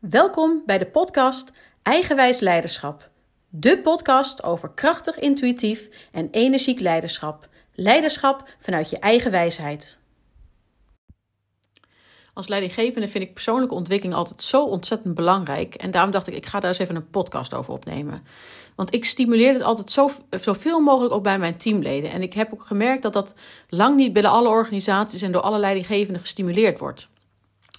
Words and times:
Welkom 0.00 0.62
bij 0.66 0.78
de 0.78 0.86
podcast 0.86 1.52
Eigenwijs 1.82 2.40
Leiderschap. 2.40 3.10
De 3.48 3.78
podcast 3.78 4.42
over 4.42 4.70
krachtig, 4.70 5.18
intuïtief 5.18 5.88
en 6.12 6.28
energiek 6.30 6.80
leiderschap. 6.80 7.48
Leiderschap 7.74 8.48
vanuit 8.58 8.90
je 8.90 8.98
eigen 8.98 9.30
wijsheid. 9.30 9.98
Als 12.32 12.48
leidinggevende 12.48 13.08
vind 13.08 13.24
ik 13.24 13.32
persoonlijke 13.34 13.74
ontwikkeling 13.74 14.16
altijd 14.16 14.42
zo 14.42 14.64
ontzettend 14.64 15.14
belangrijk. 15.14 15.74
En 15.74 15.90
daarom 15.90 16.10
dacht 16.10 16.26
ik, 16.26 16.34
ik 16.34 16.46
ga 16.46 16.60
daar 16.60 16.70
eens 16.70 16.78
even 16.78 16.96
een 16.96 17.10
podcast 17.10 17.54
over 17.54 17.72
opnemen. 17.72 18.22
Want 18.74 18.94
ik 18.94 19.04
stimuleer 19.04 19.52
het 19.52 19.62
altijd 19.62 19.90
zo, 19.90 20.10
zoveel 20.30 20.80
mogelijk 20.80 21.14
ook 21.14 21.22
bij 21.22 21.38
mijn 21.38 21.56
teamleden. 21.56 22.10
En 22.10 22.22
ik 22.22 22.32
heb 22.32 22.52
ook 22.52 22.64
gemerkt 22.64 23.02
dat 23.02 23.12
dat 23.12 23.34
lang 23.68 23.96
niet 23.96 24.12
binnen 24.12 24.32
alle 24.32 24.48
organisaties 24.48 25.22
en 25.22 25.32
door 25.32 25.42
alle 25.42 25.58
leidinggevenden 25.58 26.20
gestimuleerd 26.20 26.78
wordt. 26.78 27.08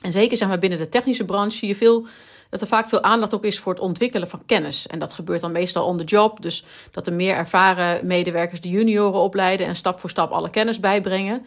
En 0.02 0.11
zeker 0.11 0.38
zeg 0.38 0.47
maar, 0.47 0.59
binnen 0.59 0.79
de 0.79 0.89
technische 0.89 1.25
branche 1.25 1.57
zie 1.57 1.67
je 1.67 1.75
veel, 1.75 2.05
dat 2.49 2.61
er 2.61 2.67
vaak 2.67 2.89
veel 2.89 3.03
aandacht 3.03 3.34
ook 3.34 3.45
is 3.45 3.59
voor 3.59 3.73
het 3.73 3.81
ontwikkelen 3.81 4.27
van 4.27 4.45
kennis. 4.45 4.88
En 4.88 4.99
dat 4.99 5.13
gebeurt 5.13 5.41
dan 5.41 5.52
meestal 5.52 5.85
on 5.85 5.98
the 5.98 6.03
job. 6.03 6.41
Dus 6.41 6.63
dat 6.91 7.05
de 7.05 7.12
meer 7.12 7.35
ervaren 7.35 8.07
medewerkers 8.07 8.62
de 8.62 8.70
junioren 8.70 9.20
opleiden 9.20 9.67
en 9.67 9.76
stap 9.76 9.99
voor 9.99 10.09
stap 10.09 10.31
alle 10.31 10.49
kennis 10.49 10.79
bijbrengen. 10.79 11.45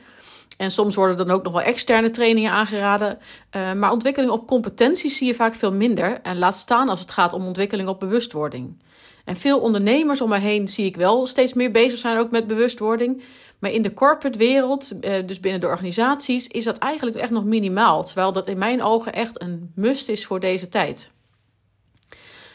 En 0.57 0.71
soms 0.71 0.95
worden 0.95 1.17
dan 1.17 1.31
ook 1.31 1.43
nog 1.43 1.53
wel 1.53 1.63
externe 1.63 2.11
trainingen 2.11 2.53
aangeraden. 2.53 3.19
Uh, 3.57 3.73
maar 3.73 3.93
ontwikkeling 3.93 4.33
op 4.33 4.47
competenties 4.47 5.17
zie 5.17 5.27
je 5.27 5.35
vaak 5.35 5.55
veel 5.55 5.73
minder. 5.73 6.21
En 6.23 6.39
laat 6.39 6.57
staan 6.57 6.89
als 6.89 7.01
het 7.01 7.11
gaat 7.11 7.33
om 7.33 7.47
ontwikkeling 7.47 7.89
op 7.89 8.01
bewustwording. 8.01 8.77
En 9.25 9.37
veel 9.37 9.61
ondernemers 9.61 10.21
om 10.21 10.29
mij 10.29 10.41
heen 10.41 10.69
zie 10.69 10.85
ik 10.85 10.97
wel 10.97 11.27
steeds 11.27 11.53
meer 11.53 11.71
bezig 11.71 11.99
zijn 11.99 12.19
ook 12.19 12.31
met 12.31 12.47
bewustwording. 12.47 13.23
Maar 13.59 13.71
in 13.71 13.83
de 13.83 13.95
corporate 13.95 14.39
wereld, 14.39 14.99
eh, 15.01 15.27
dus 15.27 15.41
binnen 15.41 15.61
de 15.61 15.67
organisaties, 15.67 16.49
is 16.49 16.65
dat 16.65 16.79
eigenlijk 16.79 17.17
echt 17.17 17.31
nog 17.31 17.45
minimaal. 17.45 18.05
Terwijl 18.05 18.33
dat 18.33 18.49
in 18.49 18.59
mijn 18.59 18.83
ogen 18.83 19.13
echt 19.13 19.43
een 19.43 19.73
must 19.75 20.09
is 20.09 20.27
voor 20.27 20.41
deze 20.41 20.69
tijd. 20.69 21.13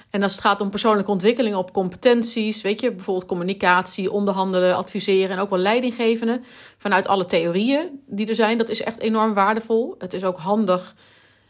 En 0.10 0.24
als 0.24 0.32
het 0.32 0.42
gaat 0.42 0.62
om 0.62 0.70
persoonlijke 0.70 1.12
ontwikkeling 1.12 1.56
op 1.56 1.74
competenties, 1.74 2.62
weet 2.62 2.82
je, 2.82 2.92
bijvoorbeeld 2.92 3.28
communicatie, 3.28 4.12
onderhandelen, 4.12 4.76
adviseren 4.76 5.30
en 5.30 5.40
ook 5.42 5.50
wel 5.50 5.60
leidinggevende, 5.60 6.42
vanuit 6.78 7.08
alle 7.08 7.26
theorieën 7.26 8.02
die 8.06 8.28
er 8.28 8.36
zijn, 8.36 8.58
dat 8.58 8.70
is 8.70 8.82
echt 8.82 9.00
enorm 9.00 9.34
waardevol. 9.34 9.96
Het 9.98 10.14
is 10.14 10.24
ook 10.24 10.38
handig, 10.38 10.96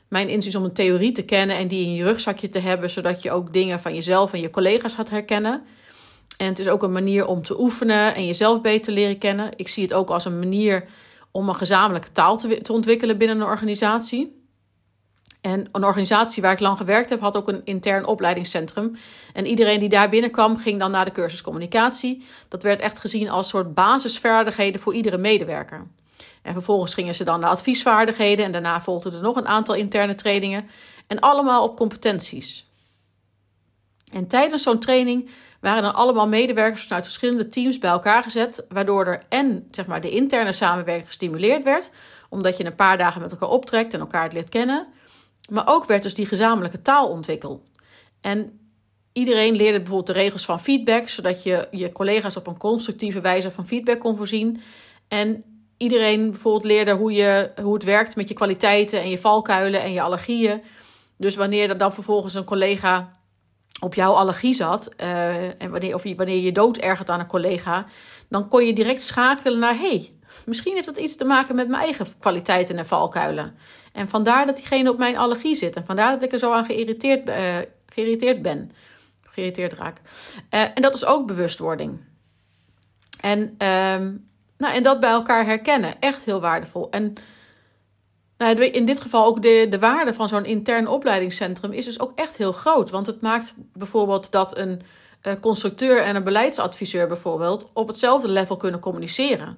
mijn 0.10 0.30
inziens, 0.30 0.56
om 0.56 0.64
een 0.64 0.74
theorie 0.74 1.12
te 1.12 1.24
kennen 1.24 1.58
en 1.58 1.68
die 1.68 1.86
in 1.86 1.94
je 1.94 2.04
rugzakje 2.04 2.50
te 2.50 2.60
hebben, 2.60 2.90
zodat 2.90 3.24
je 3.24 3.32
ook 3.32 3.54
dingen 3.54 3.80
van 3.80 3.94
jezelf 3.94 4.34
en 4.34 4.40
je 4.40 4.50
collega's 4.50 4.96
gaat 4.96 5.10
herkennen. 5.10 5.64
En 6.38 6.48
het 6.48 6.60
is 6.60 6.68
ook 6.68 6.84
een 6.84 6.92
manier 6.92 7.28
om 7.28 7.44
te 7.44 7.62
oefenen 7.62 8.16
en 8.16 8.26
jezelf 8.26 8.62
beter 8.62 8.94
leren 8.94 9.18
kennen. 9.18 9.50
Ik 9.56 9.68
zie 9.68 9.84
het 9.84 9.94
ook 9.94 10.10
als 10.10 10.26
een 10.26 10.40
manier 10.40 10.86
om 11.32 11.50
een 11.50 11.56
gezamenlijke 11.56 12.12
taal 12.12 12.38
te, 12.38 12.62
te 12.62 12.74
ontwikkelen 12.74 13.18
binnen 13.18 13.38
een 13.42 13.48
organisatie. 13.48 14.38
En 15.42 15.68
een 15.72 15.84
organisatie 15.84 16.42
waar 16.42 16.52
ik 16.52 16.60
lang 16.60 16.78
gewerkt 16.78 17.10
heb, 17.10 17.20
had 17.20 17.38
ook 17.38 17.48
een 17.48 17.62
intern 17.64 18.06
opleidingscentrum. 18.06 18.96
En 19.34 19.46
iedereen 19.46 19.80
die 19.80 19.90
daar 19.90 20.10
binnenkwam, 20.10 20.58
ging 20.58 20.80
dan 20.80 20.92
naar 20.92 21.06
de 21.06 21.12
cursus 21.12 21.42
communicatie. 21.42 22.24
Dat 22.48 22.64
werd 22.64 22.80
echt 22.80 23.00
gezien 23.00 23.30
als 23.30 23.50
soort 23.50 23.74
basisvaardigheden 23.74 24.82
voor 24.82 24.94
iedere 24.94 25.18
medewerker. 25.18 25.88
En 26.50 26.56
vervolgens 26.56 26.94
gingen 26.94 27.16
ze 27.16 27.24
dan 27.24 27.40
naar 27.40 27.50
adviesvaardigheden 27.50 28.46
en 28.46 28.52
daarna 28.52 28.82
volgden 28.82 29.14
er 29.14 29.22
nog 29.22 29.36
een 29.36 29.48
aantal 29.48 29.76
interne 29.76 30.16
trainingen. 30.16 30.70
En 31.08 31.20
allemaal 31.20 31.64
op 31.64 31.78
competenties. 31.78 32.72
En 34.12 34.28
tijdens 34.28 34.64
zo'n 34.64 34.80
training 34.80 35.30
waren 35.62 35.84
dan 35.84 35.94
allemaal 35.94 36.28
medewerkers 36.28 36.84
vanuit 36.84 37.04
verschillende 37.04 37.48
teams 37.48 37.78
bij 37.78 37.90
elkaar 37.90 38.24
gezet, 38.24 38.66
waardoor 38.70 39.06
er 39.06 39.22
en 39.30 39.68
zeg 39.72 39.86
maar, 39.86 40.02
de 40.02 40.10
interne 40.10 40.52
samenwerking 40.52 41.08
gestimuleerd 41.08 41.64
werd, 41.64 41.92
omdat 42.30 42.58
je 42.58 42.66
een 42.66 42.76
paar 42.76 42.98
dagen 42.98 43.22
met 43.22 43.32
elkaar 43.32 43.50
optrekt 43.50 43.94
en 43.94 44.00
elkaar 44.00 44.24
het 44.24 44.34
leert 44.34 44.50
kennen. 44.50 44.88
Maar 45.50 45.68
ook 45.68 45.86
werd 45.86 46.04
dus 46.04 46.14
die 46.14 46.26
gezamenlijke 46.26 46.82
taal 46.82 47.08
ontwikkeld. 47.10 47.72
En 48.22 48.60
iedereen 49.14 49.56
leerde 49.56 49.78
bijvoorbeeld 49.78 50.18
de 50.18 50.22
regels 50.22 50.46
van 50.46 50.60
feedback, 50.60 51.08
zodat 51.08 51.44
je 51.44 51.68
je 51.72 51.92
collega's 51.92 52.36
op 52.36 52.48
een 52.48 52.58
constructieve 52.58 53.22
wijze 53.22 53.52
van 53.52 53.68
feedback 53.68 54.00
kon 54.00 54.16
voorzien. 54.16 54.62
En 55.08 55.44
iedereen 55.80 56.32
bijvoorbeeld 56.32 56.64
leerde 56.64 56.92
hoe, 56.92 57.12
je, 57.14 57.52
hoe 57.62 57.74
het 57.74 57.84
werkt 57.84 58.16
met 58.16 58.28
je 58.28 58.34
kwaliteiten 58.34 59.02
en 59.02 59.10
je 59.10 59.18
valkuilen 59.18 59.82
en 59.82 59.94
je 59.94 60.02
allergieën. 60.02 60.62
Dus 61.18 61.36
wanneer 61.36 61.70
er 61.70 61.78
dan 61.78 61.94
vervolgens 61.94 62.34
een 62.34 62.44
collega 62.44 63.18
op 63.80 63.94
jouw 63.94 64.14
allergie 64.14 64.54
zat, 64.54 64.94
uh, 65.02 65.62
en 65.62 65.72
wanneer, 65.72 65.96
of 65.96 66.04
wanneer 66.04 66.42
je 66.42 66.52
dood 66.52 66.78
ergert 66.78 67.10
aan 67.10 67.20
een 67.20 67.28
collega, 67.28 67.86
dan 68.30 68.48
kon 68.48 68.66
je 68.66 68.74
direct 68.74 69.02
schakelen 69.02 69.60
naar: 69.60 69.78
hey, 69.78 70.14
misschien 70.46 70.74
heeft 70.74 70.86
dat 70.86 70.98
iets 70.98 71.16
te 71.16 71.26
maken 71.26 71.56
met 71.56 71.68
mijn 71.68 71.84
eigen 71.84 72.08
kwaliteiten 72.20 72.78
en 72.78 72.86
valkuilen. 72.86 73.56
En 73.94 74.10
vandaar 74.10 74.46
dat 74.46 74.56
diegene 74.56 74.92
op 74.92 74.98
mijn 74.98 75.18
allergie 75.18 75.56
zit. 75.56 75.76
En 75.76 75.86
vandaar 75.86 76.12
dat 76.12 76.24
ik 76.24 76.32
er 76.32 76.40
zo 76.40 76.54
aan 76.54 76.66
geïrriteerd, 76.66 77.30
uh, 77.30 77.36
geïrriteerd 77.86 78.42
ben. 78.42 78.72
Geïrriteerd 79.22 79.74
raak. 79.74 80.02
Uh, 80.54 80.62
en 80.62 80.82
dat 80.82 80.94
is 80.94 81.06
ook 81.06 81.28
bewustwording. 81.28 82.00
En, 83.22 83.56
uh, 83.62 84.20
nou, 84.60 84.74
en 84.74 84.84
dat 84.84 85.00
bij 85.00 85.10
elkaar 85.10 85.46
herkennen. 85.46 86.00
Echt 86.00 86.26
heel 86.26 86.42
waardevol. 86.42 86.90
En 86.90 87.14
nou, 88.38 88.64
in 88.64 88.86
dit 88.86 89.02
geval 89.02 89.26
ook 89.26 89.42
de, 89.42 89.68
de 89.70 89.80
waarde 89.80 90.14
van 90.14 90.30
zo'n 90.30 90.46
intern 90.46 90.88
opleidingscentrum 90.88 91.72
is 91.72 91.86
dus 91.86 92.00
ook 92.00 92.12
echt 92.16 92.38
heel 92.38 92.52
groot. 92.52 92.90
Want 92.90 93.08
het 93.08 93.22
maakt 93.22 93.56
bijvoorbeeld 93.74 94.32
dat 94.32 94.58
een 94.58 94.82
uh, 95.28 95.34
constructeur 95.42 96.02
en 96.04 96.16
een 96.16 96.24
beleidsadviseur 96.24 97.08
bijvoorbeeld 97.08 97.70
op 97.74 97.88
hetzelfde 97.88 98.28
level 98.28 98.58
kunnen 98.58 98.80
communiceren. 98.80 99.58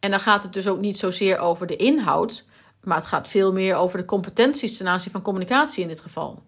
En 0.00 0.10
dan 0.10 0.20
gaat 0.20 0.42
het 0.42 0.52
dus 0.52 0.68
ook 0.68 0.80
niet 0.80 0.98
zozeer 0.98 1.38
over 1.38 1.66
de 1.66 1.76
inhoud, 1.76 2.44
maar 2.82 2.96
het 2.96 3.06
gaat 3.06 3.28
veel 3.28 3.52
meer 3.52 3.74
over 3.74 3.98
de 3.98 4.04
competenties 4.04 4.76
ten 4.76 4.88
aanzien 4.88 5.12
van 5.12 5.22
communicatie 5.22 5.82
in 5.82 5.88
dit 5.88 6.00
geval. 6.00 6.42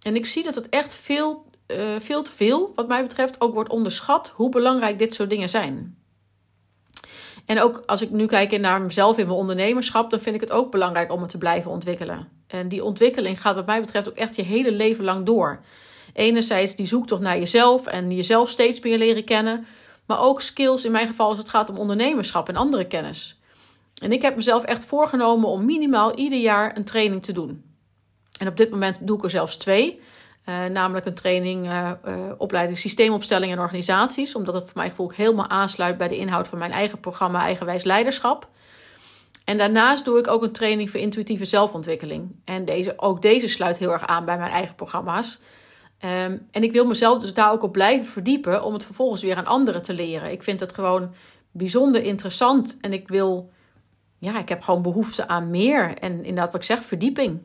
En 0.00 0.16
ik 0.16 0.26
zie 0.26 0.42
dat 0.42 0.54
het 0.54 0.68
echt 0.68 0.94
veel, 0.94 1.46
uh, 1.66 1.78
veel 1.98 2.22
te 2.22 2.32
veel, 2.32 2.72
wat 2.74 2.88
mij 2.88 3.02
betreft, 3.02 3.40
ook 3.40 3.54
wordt 3.54 3.70
onderschat 3.70 4.32
hoe 4.34 4.48
belangrijk 4.48 4.98
dit 4.98 5.14
soort 5.14 5.30
dingen 5.30 5.48
zijn. 5.48 6.01
En 7.46 7.60
ook 7.60 7.82
als 7.86 8.02
ik 8.02 8.10
nu 8.10 8.26
kijk 8.26 8.60
naar 8.60 8.82
mezelf 8.82 9.18
in 9.18 9.26
mijn 9.26 9.38
ondernemerschap, 9.38 10.10
dan 10.10 10.20
vind 10.20 10.34
ik 10.34 10.40
het 10.40 10.52
ook 10.52 10.70
belangrijk 10.70 11.12
om 11.12 11.20
het 11.20 11.30
te 11.30 11.38
blijven 11.38 11.70
ontwikkelen. 11.70 12.28
En 12.46 12.68
die 12.68 12.84
ontwikkeling 12.84 13.40
gaat 13.40 13.54
wat 13.54 13.66
mij 13.66 13.80
betreft 13.80 14.08
ook 14.08 14.16
echt 14.16 14.36
je 14.36 14.42
hele 14.42 14.72
leven 14.72 15.04
lang 15.04 15.26
door. 15.26 15.60
Enerzijds 16.12 16.76
die 16.76 16.86
zoektocht 16.86 17.20
naar 17.20 17.38
jezelf 17.38 17.86
en 17.86 18.10
jezelf 18.10 18.50
steeds 18.50 18.80
meer 18.80 18.98
leren 18.98 19.24
kennen. 19.24 19.66
Maar 20.06 20.20
ook 20.20 20.40
skills 20.40 20.84
in 20.84 20.92
mijn 20.92 21.06
geval 21.06 21.28
als 21.28 21.38
het 21.38 21.48
gaat 21.48 21.70
om 21.70 21.76
ondernemerschap 21.76 22.48
en 22.48 22.56
andere 22.56 22.86
kennis. 22.86 23.40
En 24.02 24.12
ik 24.12 24.22
heb 24.22 24.36
mezelf 24.36 24.64
echt 24.64 24.84
voorgenomen 24.84 25.48
om 25.48 25.64
minimaal 25.64 26.14
ieder 26.14 26.38
jaar 26.38 26.76
een 26.76 26.84
training 26.84 27.22
te 27.22 27.32
doen. 27.32 27.64
En 28.38 28.48
op 28.48 28.56
dit 28.56 28.70
moment 28.70 29.06
doe 29.06 29.16
ik 29.16 29.24
er 29.24 29.30
zelfs 29.30 29.56
twee. 29.56 30.00
Uh, 30.48 30.64
namelijk 30.64 31.06
een 31.06 31.14
training 31.14 31.66
uh, 31.66 31.90
opleiding 32.38 32.78
systeemopstelling 32.78 33.52
en 33.52 33.58
organisaties. 33.58 34.34
Omdat 34.34 34.54
het 34.54 34.64
voor 34.64 34.72
mijn 34.74 34.90
gevoel 34.90 35.12
helemaal 35.14 35.48
aansluit 35.48 35.96
bij 35.96 36.08
de 36.08 36.16
inhoud 36.16 36.48
van 36.48 36.58
mijn 36.58 36.72
eigen 36.72 37.00
programma 37.00 37.40
Eigenwijs 37.40 37.84
Leiderschap. 37.84 38.48
En 39.44 39.58
daarnaast 39.58 40.04
doe 40.04 40.18
ik 40.18 40.28
ook 40.28 40.42
een 40.42 40.52
training 40.52 40.90
voor 40.90 41.00
intuïtieve 41.00 41.44
zelfontwikkeling. 41.44 42.34
En 42.44 42.64
deze, 42.64 42.94
ook 42.96 43.22
deze 43.22 43.48
sluit 43.48 43.78
heel 43.78 43.92
erg 43.92 44.06
aan 44.06 44.24
bij 44.24 44.38
mijn 44.38 44.50
eigen 44.50 44.74
programma's. 44.74 45.38
Um, 46.04 46.48
en 46.50 46.62
ik 46.62 46.72
wil 46.72 46.86
mezelf 46.86 47.18
dus 47.18 47.34
daar 47.34 47.52
ook 47.52 47.62
op 47.62 47.72
blijven 47.72 48.06
verdiepen 48.06 48.64
om 48.64 48.72
het 48.72 48.84
vervolgens 48.84 49.22
weer 49.22 49.36
aan 49.36 49.46
anderen 49.46 49.82
te 49.82 49.92
leren. 49.92 50.30
Ik 50.30 50.42
vind 50.42 50.60
het 50.60 50.74
gewoon 50.74 51.14
bijzonder 51.50 52.02
interessant 52.02 52.76
en 52.80 52.92
ik 52.92 53.08
wil, 53.08 53.50
ja, 54.18 54.38
ik 54.38 54.48
heb 54.48 54.62
gewoon 54.62 54.82
behoefte 54.82 55.28
aan 55.28 55.50
meer. 55.50 55.98
En 55.98 56.12
inderdaad, 56.12 56.52
wat 56.52 56.60
ik 56.60 56.66
zeg, 56.66 56.82
verdieping. 56.82 57.40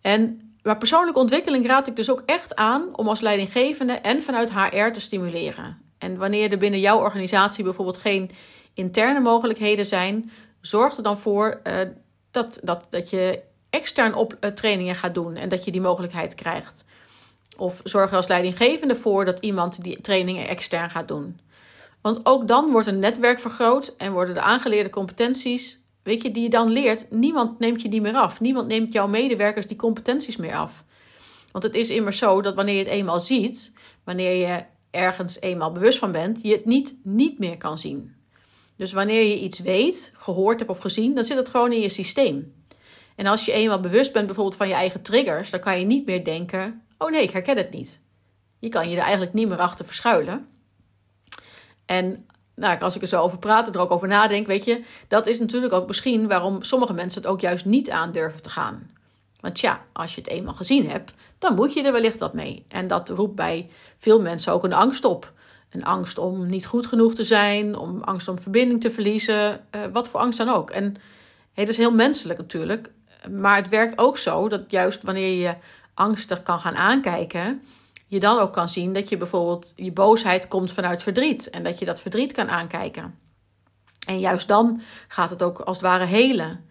En 0.00 0.45
maar 0.66 0.78
persoonlijke 0.78 1.20
ontwikkeling 1.20 1.66
raad 1.66 1.86
ik 1.86 1.96
dus 1.96 2.10
ook 2.10 2.22
echt 2.26 2.54
aan 2.54 2.96
om 2.96 3.08
als 3.08 3.20
leidinggevende 3.20 3.92
en 3.92 4.22
vanuit 4.22 4.52
HR 4.52 4.90
te 4.90 5.00
stimuleren. 5.00 5.78
En 5.98 6.16
wanneer 6.16 6.52
er 6.52 6.58
binnen 6.58 6.80
jouw 6.80 6.98
organisatie 6.98 7.64
bijvoorbeeld 7.64 7.96
geen 7.96 8.30
interne 8.74 9.20
mogelijkheden 9.20 9.86
zijn, 9.86 10.30
zorg 10.60 10.96
er 10.96 11.02
dan 11.02 11.18
voor 11.18 11.60
uh, 11.64 11.74
dat, 12.30 12.60
dat, 12.62 12.86
dat 12.90 13.10
je 13.10 13.40
extern 13.70 14.14
op 14.14 14.36
uh, 14.40 14.50
trainingen 14.50 14.94
gaat 14.94 15.14
doen 15.14 15.36
en 15.36 15.48
dat 15.48 15.64
je 15.64 15.70
die 15.70 15.80
mogelijkheid 15.80 16.34
krijgt. 16.34 16.84
Of 17.56 17.80
zorg 17.84 18.10
er 18.10 18.16
als 18.16 18.26
leidinggevende 18.26 18.94
voor 18.94 19.24
dat 19.24 19.38
iemand 19.38 19.82
die 19.82 20.00
trainingen 20.00 20.48
extern 20.48 20.90
gaat 20.90 21.08
doen. 21.08 21.40
Want 22.00 22.20
ook 22.22 22.48
dan 22.48 22.70
wordt 22.70 22.86
een 22.86 22.98
netwerk 22.98 23.40
vergroot 23.40 23.94
en 23.96 24.12
worden 24.12 24.34
de 24.34 24.40
aangeleerde 24.40 24.90
competenties 24.90 25.80
weet 26.06 26.22
je, 26.22 26.30
die 26.30 26.42
je 26.42 26.48
dan 26.48 26.68
leert, 26.68 27.10
niemand 27.10 27.58
neemt 27.58 27.82
je 27.82 27.88
die 27.88 28.00
meer 28.00 28.14
af. 28.14 28.40
Niemand 28.40 28.68
neemt 28.68 28.92
jouw 28.92 29.06
medewerkers 29.06 29.66
die 29.66 29.76
competenties 29.76 30.36
meer 30.36 30.54
af. 30.54 30.84
Want 31.52 31.64
het 31.64 31.74
is 31.74 31.90
immers 31.90 32.18
zo 32.18 32.42
dat 32.42 32.54
wanneer 32.54 32.74
je 32.74 32.80
het 32.80 32.88
eenmaal 32.88 33.20
ziet, 33.20 33.72
wanneer 34.04 34.48
je 34.48 34.64
ergens 34.90 35.40
eenmaal 35.40 35.72
bewust 35.72 35.98
van 35.98 36.12
bent, 36.12 36.38
je 36.42 36.52
het 36.52 36.64
niet, 36.64 36.96
niet 37.02 37.38
meer 37.38 37.56
kan 37.56 37.78
zien. 37.78 38.14
Dus 38.76 38.92
wanneer 38.92 39.22
je 39.22 39.40
iets 39.40 39.58
weet, 39.58 40.12
gehoord 40.16 40.58
hebt 40.58 40.70
of 40.70 40.78
gezien, 40.78 41.14
dan 41.14 41.24
zit 41.24 41.36
het 41.36 41.48
gewoon 41.48 41.72
in 41.72 41.80
je 41.80 41.88
systeem. 41.88 42.54
En 43.16 43.26
als 43.26 43.44
je 43.44 43.52
eenmaal 43.52 43.80
bewust 43.80 44.12
bent 44.12 44.26
bijvoorbeeld 44.26 44.56
van 44.56 44.68
je 44.68 44.74
eigen 44.74 45.02
triggers, 45.02 45.50
dan 45.50 45.60
kan 45.60 45.78
je 45.78 45.86
niet 45.86 46.06
meer 46.06 46.24
denken: 46.24 46.82
oh 46.98 47.10
nee, 47.10 47.22
ik 47.22 47.30
herken 47.30 47.56
het 47.56 47.70
niet. 47.70 48.00
Je 48.58 48.68
kan 48.68 48.88
je 48.88 48.96
er 48.96 49.02
eigenlijk 49.02 49.32
niet 49.32 49.48
meer 49.48 49.58
achter 49.58 49.84
verschuilen. 49.84 50.48
En 51.86 52.26
nou, 52.56 52.80
als 52.80 52.96
ik 52.96 53.02
er 53.02 53.08
zo 53.08 53.22
over 53.22 53.38
praat 53.38 53.66
en 53.66 53.72
er 53.72 53.80
ook 53.80 53.90
over 53.90 54.08
nadenk, 54.08 54.46
weet 54.46 54.64
je, 54.64 54.82
dat 55.08 55.26
is 55.26 55.38
natuurlijk 55.38 55.72
ook 55.72 55.86
misschien 55.86 56.28
waarom 56.28 56.62
sommige 56.62 56.92
mensen 56.92 57.22
het 57.22 57.30
ook 57.30 57.40
juist 57.40 57.64
niet 57.64 57.90
aandurven 57.90 58.42
te 58.42 58.50
gaan. 58.50 58.90
Want 59.40 59.60
ja, 59.60 59.84
als 59.92 60.14
je 60.14 60.20
het 60.20 60.30
eenmaal 60.30 60.54
gezien 60.54 60.90
hebt, 60.90 61.12
dan 61.38 61.54
moet 61.54 61.72
je 61.72 61.82
er 61.82 61.92
wellicht 61.92 62.18
wat 62.18 62.34
mee. 62.34 62.64
En 62.68 62.86
dat 62.86 63.08
roept 63.08 63.34
bij 63.34 63.70
veel 63.98 64.20
mensen 64.20 64.52
ook 64.52 64.64
een 64.64 64.72
angst 64.72 65.04
op. 65.04 65.32
Een 65.70 65.84
angst 65.84 66.18
om 66.18 66.46
niet 66.46 66.66
goed 66.66 66.86
genoeg 66.86 67.14
te 67.14 67.24
zijn, 67.24 67.76
om 67.76 68.02
angst 68.02 68.28
om 68.28 68.38
verbinding 68.38 68.80
te 68.80 68.90
verliezen, 68.90 69.60
uh, 69.74 69.80
wat 69.92 70.08
voor 70.08 70.20
angst 70.20 70.38
dan 70.38 70.48
ook. 70.48 70.70
En 70.70 70.96
hey, 71.52 71.64
dat 71.64 71.68
is 71.68 71.76
heel 71.76 71.94
menselijk 71.94 72.38
natuurlijk. 72.38 72.90
Maar 73.30 73.56
het 73.56 73.68
werkt 73.68 73.98
ook 73.98 74.18
zo 74.18 74.48
dat 74.48 74.70
juist 74.70 75.02
wanneer 75.02 75.42
je 75.42 75.54
angstig 75.94 76.42
kan 76.42 76.60
gaan 76.60 76.76
aankijken, 76.76 77.62
je 78.06 78.20
dan 78.20 78.38
ook 78.38 78.52
kan 78.52 78.68
zien 78.68 78.92
dat 78.92 79.08
je 79.08 79.16
bijvoorbeeld 79.16 79.72
je 79.76 79.92
boosheid 79.92 80.48
komt 80.48 80.72
vanuit 80.72 81.02
verdriet 81.02 81.50
en 81.50 81.62
dat 81.62 81.78
je 81.78 81.84
dat 81.84 82.00
verdriet 82.00 82.32
kan 82.32 82.48
aankijken. 82.48 83.18
En 84.06 84.20
juist 84.20 84.48
dan 84.48 84.80
gaat 85.08 85.30
het 85.30 85.42
ook 85.42 85.60
als 85.60 85.76
het 85.76 85.86
ware 85.86 86.04
helen. 86.04 86.64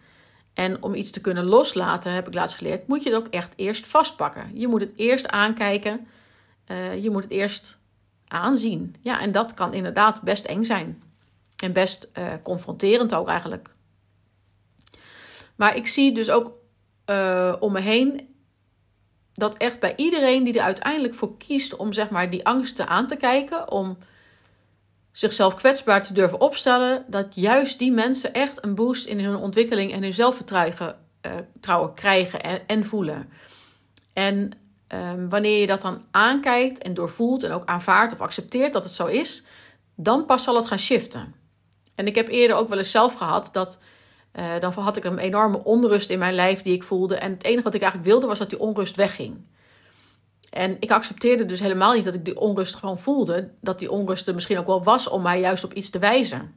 En 0.54 0.82
om 0.82 0.94
iets 0.94 1.10
te 1.10 1.20
kunnen 1.20 1.44
loslaten, 1.44 2.12
heb 2.12 2.26
ik 2.26 2.34
laatst 2.34 2.56
geleerd, 2.56 2.88
moet 2.88 3.02
je 3.02 3.08
het 3.08 3.18
ook 3.18 3.26
echt 3.26 3.52
eerst 3.56 3.86
vastpakken. 3.86 4.50
Je 4.54 4.68
moet 4.68 4.80
het 4.80 4.92
eerst 4.96 5.28
aankijken. 5.28 6.06
Uh, 6.66 7.02
je 7.02 7.10
moet 7.10 7.22
het 7.22 7.32
eerst 7.32 7.78
aanzien. 8.28 8.96
Ja, 9.00 9.20
en 9.20 9.32
dat 9.32 9.54
kan 9.54 9.74
inderdaad 9.74 10.22
best 10.22 10.44
eng 10.44 10.62
zijn. 10.62 11.02
En 11.56 11.72
best 11.72 12.08
uh, 12.18 12.32
confronterend 12.42 13.14
ook 13.14 13.28
eigenlijk. 13.28 13.74
Maar 15.56 15.76
ik 15.76 15.86
zie 15.86 16.12
dus 16.12 16.30
ook 16.30 16.58
uh, 17.10 17.54
om 17.58 17.72
me 17.72 17.80
heen 17.80 18.35
dat 19.36 19.56
echt 19.56 19.80
bij 19.80 19.92
iedereen 19.96 20.44
die 20.44 20.54
er 20.54 20.62
uiteindelijk 20.62 21.14
voor 21.14 21.36
kiest 21.36 21.76
om 21.76 21.92
zeg 21.92 22.10
maar 22.10 22.30
die 22.30 22.46
angsten 22.46 22.88
aan 22.88 23.06
te 23.06 23.16
kijken, 23.16 23.70
om 23.70 23.98
zichzelf 25.12 25.54
kwetsbaar 25.54 26.02
te 26.02 26.12
durven 26.12 26.40
opstellen, 26.40 27.04
dat 27.08 27.34
juist 27.34 27.78
die 27.78 27.92
mensen 27.92 28.32
echt 28.32 28.64
een 28.64 28.74
boost 28.74 29.06
in 29.06 29.20
hun 29.20 29.36
ontwikkeling 29.36 29.92
en 29.92 30.02
hun 30.02 30.12
zelfvertrouwen 30.12 31.88
uh, 31.88 31.94
krijgen 31.94 32.42
en, 32.42 32.60
en, 32.66 32.84
voelen. 32.84 33.30
En 34.12 34.50
um, 34.88 35.28
wanneer 35.28 35.60
je 35.60 35.66
dat 35.66 35.80
dan 35.80 36.04
aankijkt 36.10 36.82
en 36.82 36.94
doorvoelt 36.94 37.42
en 37.42 37.50
ook 37.52 37.64
aanvaardt 37.64 38.12
of 38.12 38.20
accepteert 38.20 38.72
dat 38.72 38.84
het 38.84 38.92
zo 38.92 39.06
is, 39.06 39.44
dan 39.94 40.26
pas 40.26 40.42
zal 40.42 40.56
het 40.56 40.66
gaan 40.66 40.78
shiften. 40.78 41.34
En 41.94 42.06
ik 42.06 42.14
heb 42.14 42.28
eerder 42.28 42.56
ook 42.56 42.68
wel 42.68 42.78
eens 42.78 42.90
zelf 42.90 43.14
gehad 43.14 43.48
dat. 43.52 43.78
Uh, 44.38 44.60
dan 44.60 44.72
had 44.72 44.96
ik 44.96 45.04
een 45.04 45.18
enorme 45.18 45.64
onrust 45.64 46.10
in 46.10 46.18
mijn 46.18 46.34
lijf 46.34 46.62
die 46.62 46.74
ik 46.74 46.82
voelde. 46.82 47.16
En 47.16 47.32
het 47.32 47.44
enige 47.44 47.62
wat 47.62 47.74
ik 47.74 47.80
eigenlijk 47.80 48.10
wilde 48.10 48.26
was 48.26 48.38
dat 48.38 48.50
die 48.50 48.58
onrust 48.58 48.96
wegging. 48.96 49.44
En 50.50 50.76
ik 50.80 50.90
accepteerde 50.90 51.44
dus 51.44 51.60
helemaal 51.60 51.94
niet 51.94 52.04
dat 52.04 52.14
ik 52.14 52.24
die 52.24 52.38
onrust 52.38 52.74
gewoon 52.74 52.98
voelde. 52.98 53.50
Dat 53.60 53.78
die 53.78 53.90
onrust 53.90 54.28
er 54.28 54.34
misschien 54.34 54.58
ook 54.58 54.66
wel 54.66 54.84
was 54.84 55.08
om 55.08 55.22
mij 55.22 55.40
juist 55.40 55.64
op 55.64 55.72
iets 55.72 55.90
te 55.90 55.98
wijzen. 55.98 56.54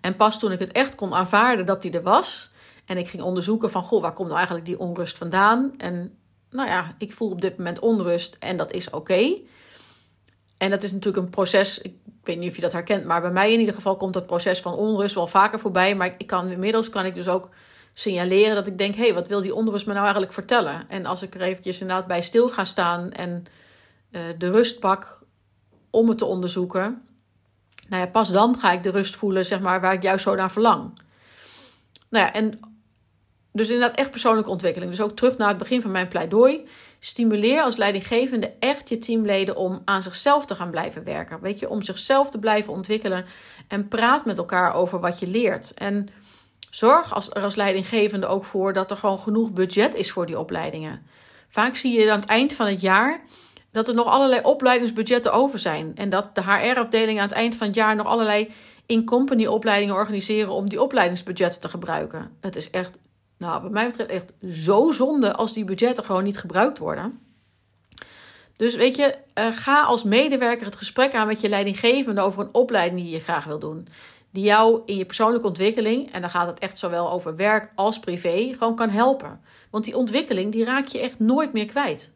En 0.00 0.16
pas 0.16 0.38
toen 0.38 0.52
ik 0.52 0.58
het 0.58 0.72
echt 0.72 0.94
kon 0.94 1.14
aanvaarden 1.14 1.66
dat 1.66 1.82
die 1.82 1.90
er 1.90 2.02
was. 2.02 2.50
En 2.84 2.96
ik 2.96 3.08
ging 3.08 3.22
onderzoeken 3.22 3.70
van, 3.70 3.82
goh, 3.82 4.02
waar 4.02 4.12
komt 4.12 4.26
nou 4.26 4.38
eigenlijk 4.38 4.66
die 4.66 4.78
onrust 4.78 5.18
vandaan? 5.18 5.74
En 5.76 6.18
nou 6.50 6.68
ja, 6.68 6.94
ik 6.98 7.12
voel 7.12 7.30
op 7.30 7.40
dit 7.40 7.56
moment 7.56 7.78
onrust 7.78 8.36
en 8.38 8.56
dat 8.56 8.72
is 8.72 8.90
oké. 8.90 9.36
En 10.56 10.70
dat 10.70 10.82
is 10.82 10.92
natuurlijk 10.92 11.24
een 11.24 11.30
proces, 11.30 11.78
ik 11.78 11.94
weet 12.22 12.38
niet 12.38 12.48
of 12.50 12.56
je 12.56 12.62
dat 12.62 12.72
herkent, 12.72 13.04
maar 13.04 13.20
bij 13.20 13.30
mij 13.30 13.52
in 13.52 13.60
ieder 13.60 13.74
geval 13.74 13.96
komt 13.96 14.12
dat 14.12 14.26
proces 14.26 14.60
van 14.60 14.74
onrust 14.74 15.14
wel 15.14 15.26
vaker 15.26 15.60
voorbij. 15.60 15.96
Maar 15.96 16.14
ik 16.18 16.26
kan, 16.26 16.50
inmiddels 16.50 16.88
kan 16.88 17.04
ik 17.04 17.14
dus 17.14 17.28
ook 17.28 17.48
signaleren 17.92 18.54
dat 18.54 18.66
ik 18.66 18.78
denk: 18.78 18.94
hé, 18.94 19.04
hey, 19.04 19.14
wat 19.14 19.28
wil 19.28 19.40
die 19.40 19.54
onrust 19.54 19.86
me 19.86 19.92
nou 19.92 20.04
eigenlijk 20.04 20.34
vertellen? 20.34 20.88
En 20.88 21.06
als 21.06 21.22
ik 21.22 21.34
er 21.34 21.40
eventjes 21.40 21.80
inderdaad 21.80 22.06
bij 22.06 22.22
stil 22.22 22.48
ga 22.48 22.64
staan 22.64 23.12
en 23.12 23.44
uh, 24.10 24.20
de 24.38 24.50
rust 24.50 24.80
pak 24.80 25.22
om 25.90 26.08
het 26.08 26.18
te 26.18 26.24
onderzoeken, 26.24 27.02
nou 27.88 28.02
ja, 28.02 28.08
pas 28.08 28.32
dan 28.32 28.58
ga 28.58 28.72
ik 28.72 28.82
de 28.82 28.90
rust 28.90 29.16
voelen, 29.16 29.46
zeg 29.46 29.60
maar, 29.60 29.80
waar 29.80 29.92
ik 29.92 30.02
juist 30.02 30.24
zo 30.24 30.34
naar 30.34 30.50
verlang. 30.50 30.98
Nou 32.08 32.24
ja, 32.24 32.32
en 32.32 32.60
dus 33.54 33.70
inderdaad 33.70 33.98
echt 33.98 34.10
persoonlijke 34.10 34.50
ontwikkeling. 34.50 34.90
Dus 34.90 35.00
ook 35.00 35.16
terug 35.16 35.36
naar 35.36 35.48
het 35.48 35.58
begin 35.58 35.82
van 35.82 35.90
mijn 35.90 36.08
pleidooi. 36.08 36.66
Stimuleer 36.98 37.62
als 37.62 37.76
leidinggevende 37.76 38.52
echt 38.58 38.88
je 38.88 38.98
teamleden 38.98 39.56
om 39.56 39.82
aan 39.84 40.02
zichzelf 40.02 40.46
te 40.46 40.54
gaan 40.54 40.70
blijven 40.70 41.04
werken. 41.04 41.40
Weet 41.40 41.58
je, 41.58 41.68
om 41.68 41.82
zichzelf 41.82 42.30
te 42.30 42.38
blijven 42.38 42.72
ontwikkelen. 42.72 43.24
En 43.68 43.88
praat 43.88 44.24
met 44.24 44.38
elkaar 44.38 44.74
over 44.74 45.00
wat 45.00 45.18
je 45.18 45.26
leert. 45.26 45.74
En 45.74 46.08
Zorg 46.74 47.14
als, 47.14 47.30
er 47.30 47.42
als 47.42 47.54
leidinggevende 47.54 48.26
ook 48.26 48.44
voor 48.44 48.72
dat 48.72 48.90
er 48.90 48.96
gewoon 48.96 49.18
genoeg 49.18 49.52
budget 49.52 49.94
is 49.94 50.10
voor 50.12 50.26
die 50.26 50.38
opleidingen. 50.38 51.06
Vaak 51.48 51.76
zie 51.76 52.00
je 52.00 52.12
aan 52.12 52.20
het 52.20 52.28
eind 52.28 52.54
van 52.54 52.66
het 52.66 52.80
jaar 52.80 53.20
dat 53.70 53.88
er 53.88 53.94
nog 53.94 54.06
allerlei 54.06 54.40
opleidingsbudgetten 54.42 55.32
over 55.32 55.58
zijn. 55.58 55.92
En 55.94 56.08
dat 56.08 56.34
de 56.34 56.42
HR-afdeling 56.42 57.18
aan 57.18 57.26
het 57.26 57.36
eind 57.36 57.56
van 57.56 57.66
het 57.66 57.76
jaar 57.76 57.96
nog 57.96 58.06
allerlei 58.06 58.52
in-company 58.86 59.46
opleidingen 59.46 59.94
organiseren 59.94 60.52
om 60.52 60.68
die 60.68 60.82
opleidingsbudgetten 60.82 61.60
te 61.60 61.68
gebruiken. 61.68 62.30
Het 62.40 62.56
is 62.56 62.70
echt, 62.70 62.98
nou, 63.38 63.62
wat 63.62 63.70
mij 63.70 63.86
betreft, 63.86 64.10
echt 64.10 64.32
zo 64.54 64.90
zonde 64.92 65.34
als 65.34 65.52
die 65.52 65.64
budgetten 65.64 66.04
gewoon 66.04 66.24
niet 66.24 66.38
gebruikt 66.38 66.78
worden. 66.78 67.18
Dus 68.56 68.74
weet 68.74 68.96
je, 68.96 69.14
uh, 69.38 69.46
ga 69.50 69.82
als 69.82 70.02
medewerker 70.02 70.66
het 70.66 70.76
gesprek 70.76 71.14
aan 71.14 71.26
met 71.26 71.40
je 71.40 71.48
leidinggevende 71.48 72.20
over 72.20 72.40
een 72.40 72.54
opleiding 72.54 73.00
die 73.00 73.10
je 73.10 73.20
graag 73.20 73.44
wil 73.44 73.58
doen 73.58 73.88
die 74.34 74.44
jou 74.44 74.82
in 74.86 74.96
je 74.96 75.04
persoonlijke 75.04 75.46
ontwikkeling, 75.46 76.12
en 76.12 76.20
dan 76.20 76.30
gaat 76.30 76.46
het 76.46 76.58
echt 76.58 76.78
zowel 76.78 77.10
over 77.10 77.36
werk 77.36 77.72
als 77.74 78.00
privé, 78.00 78.52
gewoon 78.52 78.76
kan 78.76 78.90
helpen. 78.90 79.40
Want 79.70 79.84
die 79.84 79.96
ontwikkeling, 79.96 80.52
die 80.52 80.64
raak 80.64 80.86
je 80.86 81.00
echt 81.00 81.18
nooit 81.18 81.52
meer 81.52 81.66
kwijt. 81.66 82.12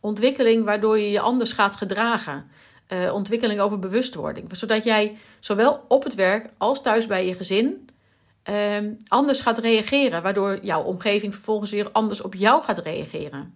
Ontwikkeling 0.00 0.64
waardoor 0.64 0.98
je 0.98 1.10
je 1.10 1.20
anders 1.20 1.52
gaat 1.52 1.76
gedragen. 1.76 2.50
Uh, 2.88 3.14
ontwikkeling 3.14 3.60
over 3.60 3.78
bewustwording. 3.78 4.56
Zodat 4.56 4.84
jij 4.84 5.16
zowel 5.40 5.84
op 5.88 6.04
het 6.04 6.14
werk 6.14 6.50
als 6.58 6.82
thuis 6.82 7.06
bij 7.06 7.26
je 7.26 7.34
gezin 7.34 7.87
uh, 8.50 8.90
anders 9.08 9.40
gaat 9.40 9.58
reageren. 9.58 10.22
Waardoor 10.22 10.58
jouw 10.62 10.82
omgeving 10.82 11.34
vervolgens 11.34 11.70
weer 11.70 11.90
anders 11.92 12.20
op 12.20 12.34
jou 12.34 12.62
gaat 12.62 12.78
reageren. 12.78 13.54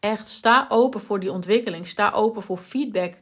Echt, 0.00 0.28
sta 0.28 0.66
open 0.68 1.00
voor 1.00 1.20
die 1.20 1.32
ontwikkeling. 1.32 1.86
Sta 1.86 2.10
open 2.10 2.42
voor 2.42 2.58
feedback. 2.58 3.14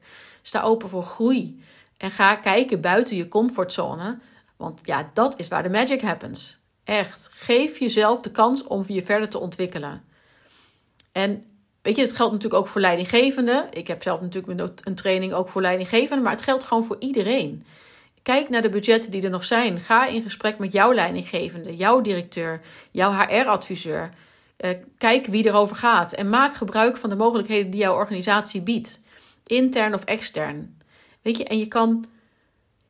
Sta 0.43 0.63
open 0.63 0.89
voor 0.89 1.03
groei. 1.03 1.63
En 1.97 2.11
ga 2.11 2.35
kijken 2.35 2.81
buiten 2.81 3.17
je 3.17 3.29
comfortzone. 3.29 4.19
Want 4.57 4.81
ja, 4.83 5.11
dat 5.13 5.39
is 5.39 5.49
waar 5.49 5.63
de 5.63 5.69
magic 5.69 6.01
happens. 6.01 6.61
Echt. 6.85 7.29
Geef 7.33 7.79
jezelf 7.79 8.21
de 8.21 8.31
kans 8.31 8.65
om 8.65 8.85
je 8.87 9.03
verder 9.03 9.29
te 9.29 9.39
ontwikkelen. 9.39 10.05
En 11.13 11.45
weet 11.83 11.97
je, 11.97 12.03
het 12.03 12.17
geldt 12.17 12.33
natuurlijk 12.33 12.61
ook 12.61 12.69
voor 12.69 12.81
leidinggevenden. 12.81 13.67
Ik 13.71 13.87
heb 13.87 14.03
zelf 14.03 14.21
natuurlijk 14.21 14.81
een 14.85 14.95
training 14.95 15.33
ook 15.33 15.49
voor 15.49 15.63
leidinggevenden. 15.63 16.23
Maar 16.23 16.33
het 16.33 16.43
geldt 16.43 16.65
gewoon 16.65 16.85
voor 16.85 16.97
iedereen. 16.99 17.65
Kijk 18.29 18.49
naar 18.49 18.63
de 18.63 18.69
budgetten 18.69 19.11
die 19.11 19.23
er 19.23 19.31
nog 19.31 19.45
zijn. 19.45 19.81
Ga 19.81 20.07
in 20.07 20.23
gesprek 20.23 20.59
met 20.59 20.73
jouw 20.73 20.93
leidinggevende, 20.93 21.77
jouw 21.77 22.01
directeur, 22.01 22.61
jouw 22.91 23.13
HR-adviseur. 23.13 24.11
Uh, 24.61 24.71
kijk 24.99 25.27
wie 25.27 25.47
erover 25.47 25.77
gaat. 25.77 26.13
En 26.13 26.29
maak 26.29 26.55
gebruik 26.55 26.97
van 26.97 27.11
de 27.11 27.17
mogelijkheden 27.17 27.71
die 27.71 27.81
jouw 27.81 27.95
organisatie 27.95 28.61
biedt. 28.61 29.01
Intern 29.47 29.95
of 29.95 30.05
extern. 30.05 30.77
Weet 31.23 31.37
je, 31.37 31.45
en 31.45 31.59
je 31.59 31.67
kan, 31.67 32.05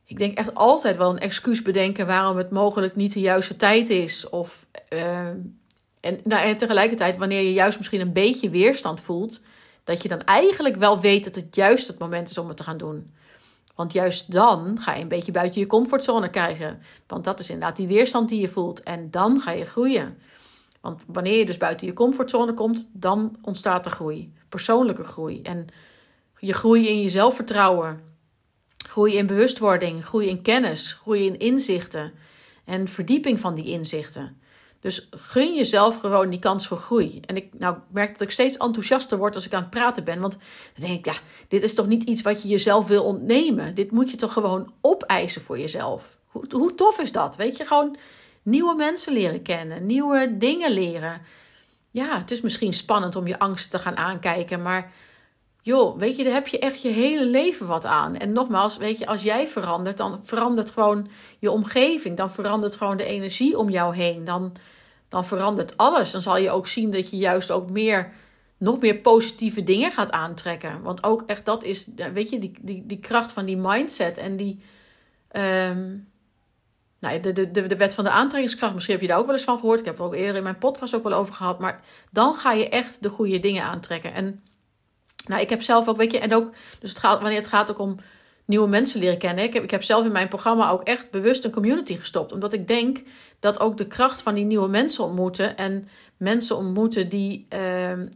ik 0.05 0.17
denk 0.17 0.37
echt 0.37 0.55
altijd 0.55 0.97
wel 0.97 1.09
een 1.09 1.19
excuus 1.19 1.61
bedenken 1.61 2.07
waarom 2.07 2.37
het 2.37 2.51
mogelijk 2.51 2.95
niet 2.95 3.13
de 3.13 3.19
juiste 3.19 3.55
tijd 3.55 3.89
is. 3.89 4.29
Of, 4.29 4.65
uh, 4.89 5.27
en, 5.99 6.19
nou, 6.23 6.43
en 6.43 6.57
tegelijkertijd, 6.57 7.17
wanneer 7.17 7.41
je 7.41 7.53
juist 7.53 7.77
misschien 7.77 8.01
een 8.01 8.13
beetje 8.13 8.49
weerstand 8.49 9.01
voelt, 9.01 9.41
dat 9.83 10.01
je 10.01 10.09
dan 10.09 10.23
eigenlijk 10.23 10.75
wel 10.75 10.99
weet 10.99 11.23
dat 11.23 11.35
het 11.35 11.55
juist 11.55 11.87
het 11.87 11.99
moment 11.99 12.29
is 12.29 12.37
om 12.37 12.47
het 12.47 12.57
te 12.57 12.63
gaan 12.63 12.77
doen. 12.77 13.11
Want 13.79 13.93
juist 13.93 14.31
dan 14.31 14.81
ga 14.81 14.93
je 14.93 15.01
een 15.01 15.07
beetje 15.07 15.31
buiten 15.31 15.59
je 15.59 15.67
comfortzone 15.67 16.29
krijgen. 16.29 16.81
Want 17.07 17.23
dat 17.23 17.39
is 17.39 17.49
inderdaad 17.49 17.75
die 17.75 17.87
weerstand 17.87 18.29
die 18.29 18.41
je 18.41 18.47
voelt. 18.47 18.83
En 18.83 19.11
dan 19.11 19.41
ga 19.41 19.51
je 19.51 19.65
groeien. 19.65 20.17
Want 20.81 21.03
wanneer 21.07 21.37
je 21.37 21.45
dus 21.45 21.57
buiten 21.57 21.87
je 21.87 21.93
comfortzone 21.93 22.53
komt, 22.53 22.89
dan 22.91 23.37
ontstaat 23.41 23.85
er 23.85 23.91
groei. 23.91 24.33
Persoonlijke 24.49 25.03
groei. 25.03 25.41
En 25.41 25.67
je 26.39 26.53
groei 26.53 26.87
in 26.87 27.01
je 27.01 27.09
zelfvertrouwen. 27.09 28.03
Groei 28.87 29.15
in 29.15 29.27
bewustwording, 29.27 30.05
groei 30.05 30.27
in 30.27 30.41
kennis, 30.41 30.93
groei 30.93 31.25
in 31.25 31.37
inzichten 31.37 32.13
en 32.65 32.87
verdieping 32.87 33.39
van 33.39 33.55
die 33.55 33.65
inzichten. 33.65 34.38
Dus 34.79 35.07
gun 35.11 35.55
jezelf 35.55 35.99
gewoon 35.99 36.29
die 36.29 36.39
kans 36.39 36.67
voor 36.67 36.77
groei. 36.77 37.19
En 37.25 37.35
ik 37.35 37.53
nou, 37.57 37.77
merk 37.91 38.11
dat 38.11 38.21
ik 38.21 38.31
steeds 38.31 38.57
enthousiaster 38.57 39.17
word 39.17 39.35
als 39.35 39.45
ik 39.45 39.53
aan 39.53 39.61
het 39.61 39.69
praten 39.69 40.03
ben. 40.03 40.19
Want 40.19 40.37
dan 40.73 40.87
denk 40.87 40.97
ik, 40.97 41.05
ja, 41.05 41.19
dit 41.47 41.63
is 41.63 41.73
toch 41.73 41.87
niet 41.87 42.03
iets 42.03 42.21
wat 42.21 42.41
je 42.41 42.47
jezelf 42.47 42.87
wil 42.87 43.03
ontnemen. 43.03 43.75
Dit 43.75 43.91
moet 43.91 44.09
je 44.09 44.17
toch 44.17 44.33
gewoon 44.33 44.73
opeisen 44.81 45.41
voor 45.41 45.59
jezelf. 45.59 46.17
Hoe, 46.25 46.45
hoe 46.49 46.75
tof 46.75 46.99
is 46.99 47.11
dat? 47.11 47.35
Weet 47.35 47.57
je, 47.57 47.65
gewoon 47.65 47.97
nieuwe 48.41 48.75
mensen 48.75 49.13
leren 49.13 49.41
kennen, 49.41 49.85
nieuwe 49.85 50.37
dingen 50.37 50.71
leren. 50.71 51.21
Ja, 51.91 52.17
het 52.17 52.31
is 52.31 52.41
misschien 52.41 52.73
spannend 52.73 53.15
om 53.15 53.27
je 53.27 53.39
angst 53.39 53.71
te 53.71 53.79
gaan 53.79 53.97
aankijken, 53.97 54.61
maar 54.61 54.91
joh, 55.61 55.97
weet 55.97 56.15
je, 56.15 56.23
daar 56.23 56.33
heb 56.33 56.47
je 56.47 56.59
echt 56.59 56.81
je 56.81 56.89
hele 56.89 57.25
leven 57.25 57.67
wat 57.67 57.85
aan. 57.85 58.15
En 58.15 58.33
nogmaals, 58.33 58.77
weet 58.77 58.99
je, 58.99 59.07
als 59.07 59.21
jij 59.21 59.47
verandert, 59.47 59.97
dan 59.97 60.19
verandert 60.23 60.71
gewoon 60.71 61.07
je 61.39 61.51
omgeving. 61.51 62.17
Dan 62.17 62.31
verandert 62.31 62.75
gewoon 62.75 62.97
de 62.97 63.03
energie 63.03 63.57
om 63.57 63.69
jou 63.69 63.95
heen. 63.95 64.23
Dan, 64.23 64.55
dan 65.07 65.25
verandert 65.25 65.77
alles. 65.77 66.11
Dan 66.11 66.21
zal 66.21 66.37
je 66.37 66.51
ook 66.51 66.67
zien 66.67 66.91
dat 66.91 67.09
je 67.09 67.17
juist 67.17 67.51
ook 67.51 67.69
meer, 67.69 68.11
nog 68.57 68.79
meer 68.79 68.95
positieve 68.95 69.63
dingen 69.63 69.91
gaat 69.91 70.11
aantrekken. 70.11 70.81
Want 70.81 71.03
ook 71.03 71.23
echt 71.25 71.45
dat 71.45 71.63
is, 71.63 71.87
weet 72.13 72.29
je, 72.29 72.39
die, 72.39 72.53
die, 72.61 72.85
die 72.85 72.99
kracht 72.99 73.31
van 73.31 73.45
die 73.45 73.57
mindset 73.57 74.17
en 74.17 74.35
die, 74.35 74.59
um, 75.31 76.07
nou, 76.99 77.19
de, 77.19 77.51
de, 77.51 77.65
de 77.65 77.77
wet 77.77 77.93
van 77.93 78.03
de 78.03 78.09
aantrekkingskracht, 78.09 78.73
misschien 78.73 78.95
heb 78.95 79.03
je 79.03 79.09
daar 79.09 79.19
ook 79.19 79.25
wel 79.25 79.35
eens 79.35 79.43
van 79.43 79.59
gehoord. 79.59 79.79
Ik 79.79 79.85
heb 79.85 79.97
het 79.97 80.05
ook 80.05 80.15
eerder 80.15 80.35
in 80.35 80.43
mijn 80.43 80.57
podcast 80.57 80.95
ook 80.95 81.03
wel 81.03 81.13
over 81.13 81.33
gehad. 81.33 81.59
Maar 81.59 81.81
dan 82.11 82.33
ga 82.33 82.51
je 82.51 82.69
echt 82.69 83.03
de 83.03 83.09
goede 83.09 83.39
dingen 83.39 83.63
aantrekken. 83.63 84.13
En 84.13 84.43
nou, 85.27 85.41
ik 85.41 85.49
heb 85.49 85.61
zelf 85.61 85.87
ook, 85.87 85.97
weet 85.97 86.11
je, 86.11 86.19
en 86.19 86.33
ook, 86.33 86.51
dus 86.79 86.89
het 86.89 86.99
gaat, 86.99 87.19
wanneer 87.19 87.37
het 87.37 87.47
gaat 87.47 87.71
ook 87.71 87.79
om 87.79 87.97
nieuwe 88.49 88.67
mensen 88.67 88.99
leren 88.99 89.17
kennen. 89.17 89.43
Ik 89.43 89.53
heb, 89.53 89.63
ik 89.63 89.71
heb 89.71 89.83
zelf 89.83 90.05
in 90.05 90.11
mijn 90.11 90.27
programma 90.27 90.69
ook 90.69 90.83
echt 90.83 91.11
bewust 91.11 91.45
een 91.45 91.51
community 91.51 91.95
gestopt. 91.95 92.31
Omdat 92.31 92.53
ik 92.53 92.67
denk 92.67 93.01
dat 93.39 93.59
ook 93.59 93.77
de 93.77 93.87
kracht 93.87 94.21
van 94.21 94.33
die 94.33 94.45
nieuwe 94.45 94.67
mensen 94.67 95.03
ontmoeten. 95.03 95.57
En 95.57 95.89
mensen 96.17 96.57
ontmoeten 96.57 97.09
die 97.09 97.47
uh, 97.53 97.59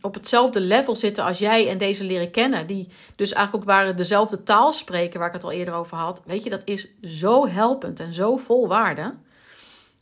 op 0.01 0.13
hetzelfde 0.13 0.59
level 0.61 0.95
zitten 0.95 1.23
als 1.23 1.39
jij 1.39 1.69
en 1.69 1.77
deze 1.77 2.03
leren 2.03 2.31
kennen. 2.31 2.67
Die 2.67 2.87
dus 3.15 3.33
eigenlijk 3.33 3.63
ook 3.63 3.69
waren 3.69 3.95
dezelfde 3.95 4.43
taal 4.43 4.73
spreken, 4.73 5.19
waar 5.19 5.27
ik 5.27 5.33
het 5.33 5.43
al 5.43 5.51
eerder 5.51 5.73
over 5.73 5.97
had. 5.97 6.21
Weet 6.25 6.43
je, 6.43 6.49
dat 6.49 6.61
is 6.65 6.87
zo 7.01 7.47
helpend 7.47 7.99
en 7.99 8.13
zo 8.13 8.37
vol 8.37 8.67
waarde. 8.67 9.13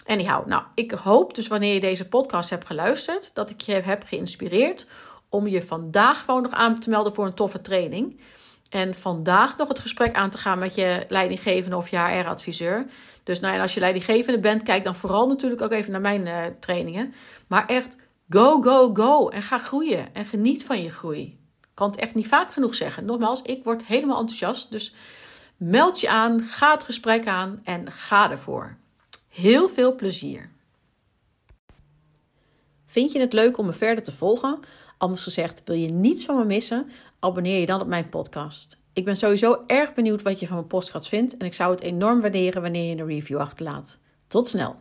Anyhow, 0.05 0.47
nou, 0.47 0.63
ik 0.75 0.91
hoop 0.91 1.35
dus 1.35 1.47
wanneer 1.47 1.73
je 1.73 1.79
deze 1.79 2.07
podcast 2.07 2.49
hebt 2.49 2.65
geluisterd, 2.67 3.31
dat 3.33 3.49
ik 3.49 3.61
je 3.61 3.73
heb 3.73 4.03
geïnspireerd 4.03 4.85
om 5.31 5.47
je 5.47 5.61
vandaag 5.61 6.25
gewoon 6.25 6.41
nog 6.41 6.51
aan 6.51 6.79
te 6.79 6.89
melden 6.89 7.13
voor 7.13 7.25
een 7.25 7.33
toffe 7.33 7.61
training. 7.61 8.19
En 8.69 8.95
vandaag 8.95 9.57
nog 9.57 9.67
het 9.67 9.79
gesprek 9.79 10.15
aan 10.15 10.29
te 10.29 10.37
gaan 10.37 10.59
met 10.59 10.75
je 10.75 11.05
leidinggevende 11.07 11.77
of 11.77 11.89
je 11.89 11.97
HR-adviseur. 11.97 12.85
Dus 13.23 13.39
nou, 13.39 13.59
als 13.59 13.73
je 13.73 13.79
leidinggevende 13.79 14.39
bent, 14.39 14.63
kijk 14.63 14.83
dan 14.83 14.95
vooral 14.95 15.27
natuurlijk 15.27 15.61
ook 15.61 15.71
even 15.71 15.91
naar 15.91 16.01
mijn 16.01 16.25
uh, 16.25 16.43
trainingen. 16.59 17.13
Maar 17.47 17.65
echt, 17.65 17.97
go, 18.29 18.61
go, 18.61 18.93
go. 18.93 19.29
En 19.29 19.41
ga 19.41 19.57
groeien. 19.57 20.15
En 20.15 20.25
geniet 20.25 20.65
van 20.65 20.81
je 20.81 20.89
groei. 20.89 21.21
Ik 21.61 21.69
kan 21.73 21.89
het 21.89 21.99
echt 21.99 22.15
niet 22.15 22.27
vaak 22.27 22.51
genoeg 22.51 22.75
zeggen. 22.75 23.05
Nogmaals, 23.05 23.41
ik 23.41 23.63
word 23.63 23.85
helemaal 23.85 24.19
enthousiast. 24.19 24.71
Dus 24.71 24.93
meld 25.57 25.99
je 25.99 26.09
aan, 26.09 26.41
ga 26.43 26.71
het 26.71 26.83
gesprek 26.83 27.27
aan 27.27 27.61
en 27.63 27.91
ga 27.91 28.31
ervoor. 28.31 28.77
Heel 29.29 29.69
veel 29.69 29.95
plezier. 29.95 30.49
Vind 32.85 33.11
je 33.11 33.19
het 33.19 33.33
leuk 33.33 33.57
om 33.57 33.65
me 33.65 33.73
verder 33.73 34.03
te 34.03 34.11
volgen? 34.11 34.59
Anders 35.01 35.23
gezegd, 35.23 35.61
wil 35.65 35.75
je 35.75 35.87
niets 35.87 36.25
van 36.25 36.37
me 36.37 36.45
missen? 36.45 36.89
Abonneer 37.19 37.59
je 37.59 37.65
dan 37.65 37.81
op 37.81 37.87
mijn 37.87 38.09
podcast. 38.09 38.77
Ik 38.93 39.05
ben 39.05 39.17
sowieso 39.17 39.63
erg 39.67 39.93
benieuwd 39.93 40.21
wat 40.21 40.39
je 40.39 40.47
van 40.47 40.55
mijn 40.55 40.67
podcast 40.67 41.07
vindt 41.07 41.37
en 41.37 41.45
ik 41.45 41.53
zou 41.53 41.71
het 41.71 41.81
enorm 41.81 42.21
waarderen 42.21 42.61
wanneer 42.61 42.89
je 42.89 43.01
een 43.01 43.07
review 43.07 43.37
achterlaat. 43.37 43.99
Tot 44.27 44.47
snel! 44.47 44.75